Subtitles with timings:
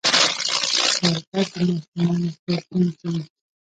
[0.93, 3.21] شربت د ماشومانو خوږ ژوند ښيي